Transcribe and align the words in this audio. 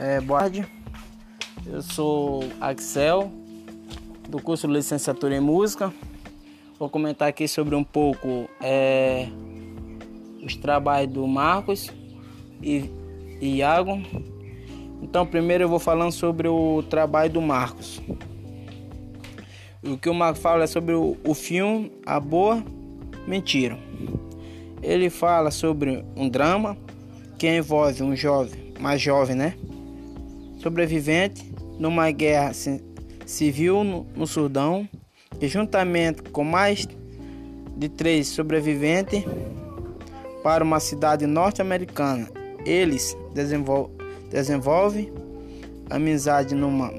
É, 0.00 0.20
boa 0.20 0.38
tarde, 0.42 0.64
eu 1.66 1.82
sou 1.82 2.44
Axel, 2.60 3.32
do 4.28 4.40
curso 4.40 4.68
de 4.68 4.74
licenciatura 4.74 5.34
em 5.34 5.40
música. 5.40 5.92
Vou 6.78 6.88
comentar 6.88 7.26
aqui 7.26 7.48
sobre 7.48 7.74
um 7.74 7.82
pouco 7.82 8.48
é, 8.60 9.26
os 10.40 10.54
trabalhos 10.54 11.12
do 11.12 11.26
Marcos 11.26 11.90
e, 12.62 12.88
Iago. 13.40 14.00
Então, 15.02 15.26
primeiro 15.26 15.64
eu 15.64 15.68
vou 15.68 15.80
falando 15.80 16.12
sobre 16.12 16.46
o 16.46 16.80
trabalho 16.88 17.32
do 17.32 17.42
Marcos. 17.42 18.00
O 19.82 19.98
que 19.98 20.08
o 20.08 20.14
Marcos 20.14 20.40
fala 20.40 20.62
é 20.62 20.68
sobre 20.68 20.94
o, 20.94 21.16
o 21.26 21.34
filme 21.34 21.90
A 22.06 22.20
Boa 22.20 22.62
Mentira. 23.26 23.76
Ele 24.80 25.10
fala 25.10 25.50
sobre 25.50 26.04
um 26.14 26.28
drama 26.28 26.78
que 27.36 27.48
envolve 27.48 28.00
um 28.04 28.14
jovem, 28.14 28.72
mais 28.78 29.00
jovem, 29.00 29.34
né? 29.34 29.54
Sobrevivente 30.58 31.52
numa 31.78 32.10
guerra 32.10 32.52
civil 33.24 33.84
no, 33.84 34.26
Sudão, 34.26 34.88
e 35.40 35.46
juntamente 35.46 36.22
com 36.22 36.42
mais 36.42 36.86
de 37.76 37.88
três 37.88 38.28
sobreviventes 38.28 39.22
para 40.42 40.64
uma 40.64 40.80
cidade 40.80 41.26
norte-americana, 41.26 42.28
eles 42.64 43.16
desenvolvem 43.34 43.96
desenvolve 44.30 45.10
amizade 45.88 46.54
numa 46.54 46.92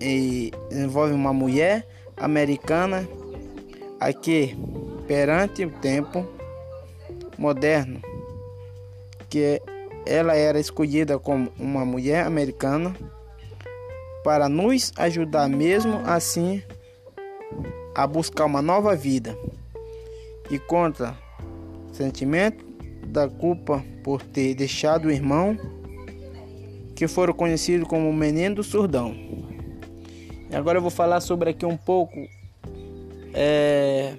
e 0.00 0.50
desenvolve 0.68 1.12
uma 1.12 1.32
mulher 1.32 1.86
americana 2.16 3.08
aqui 3.98 4.56
perante 5.06 5.64
o 5.64 5.70
tempo 5.70 6.26
moderno 7.38 8.00
que 9.28 9.60
ela 10.06 10.34
era 10.34 10.58
escolhida 10.58 11.18
como 11.18 11.52
uma 11.58 11.84
mulher 11.84 12.26
americana 12.26 12.94
para 14.24 14.48
nos 14.48 14.92
ajudar 14.96 15.48
mesmo 15.48 16.00
assim 16.04 16.62
a 17.94 18.06
buscar 18.06 18.44
uma 18.44 18.62
nova 18.62 18.94
vida 18.94 19.36
e 20.50 20.58
contra 20.58 21.16
o 21.90 21.94
sentimento 21.94 22.64
da 23.06 23.28
culpa 23.28 23.84
por 24.02 24.22
ter 24.22 24.54
deixado 24.54 25.06
o 25.06 25.10
irmão 25.10 25.56
que 26.94 27.08
foram 27.08 27.32
conhecidos 27.32 27.88
como 27.88 28.12
menino 28.12 28.56
do 28.56 28.62
surdão. 28.62 29.14
E 30.50 30.56
agora 30.56 30.78
eu 30.78 30.82
vou 30.82 30.90
falar 30.90 31.20
sobre 31.20 31.50
aqui 31.50 31.64
um 31.64 31.76
pouco 31.76 32.18
é, 33.32 34.14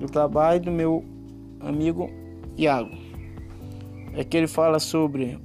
do 0.00 0.06
trabalho 0.06 0.60
do 0.60 0.72
meu 0.72 1.04
amigo 1.60 2.10
Iago. 2.56 3.03
É 4.14 4.24
que 4.24 4.36
ele 4.36 4.46
fala 4.46 4.78
sobre 4.78 5.38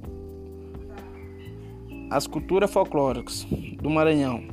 as 2.10 2.26
culturas 2.26 2.70
folclóricas 2.70 3.46
do 3.80 3.90
Maranhão. 3.90 4.44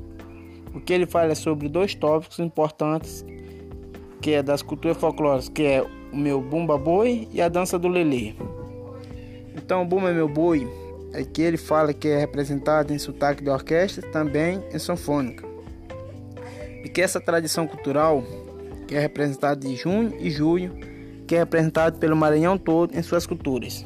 O 0.73 0.79
que 0.79 0.93
ele 0.93 1.05
fala 1.05 1.31
é 1.31 1.35
sobre 1.35 1.69
dois 1.69 1.95
tópicos 1.95 2.39
importantes, 2.39 3.25
que 4.21 4.31
é 4.31 4.43
das 4.43 4.61
culturas 4.61 4.97
folclóricas, 4.97 5.49
que 5.49 5.63
é 5.63 5.85
o 6.11 6.17
meu 6.17 6.41
bumba 6.41 6.77
boi 6.77 7.27
e 7.31 7.41
a 7.41 7.49
dança 7.49 7.77
do 7.77 7.87
lelê. 7.87 8.33
Então, 9.55 9.83
o 9.83 9.85
bumba 9.85 10.09
é 10.09 10.13
meu 10.13 10.27
boi 10.27 10.67
Aqui 11.13 11.41
ele 11.41 11.57
fala 11.57 11.93
que 11.93 12.07
é 12.07 12.19
representado 12.19 12.93
em 12.93 12.99
sotaque 12.99 13.43
de 13.43 13.49
orquestra, 13.49 14.07
também 14.11 14.63
em 14.71 14.77
sanfônica. 14.77 15.43
E 16.83 16.89
que 16.89 17.01
essa 17.01 17.19
tradição 17.19 17.65
cultural, 17.65 18.23
que 18.87 18.95
é 18.95 18.99
representada 18.99 19.59
de 19.59 19.75
junho 19.75 20.13
e 20.19 20.29
julho, 20.29 20.71
que 21.25 21.35
é 21.35 21.39
representado 21.39 21.97
pelo 21.97 22.15
Maranhão 22.15 22.57
todo 22.57 22.95
em 22.95 23.01
suas 23.01 23.25
culturas. 23.25 23.85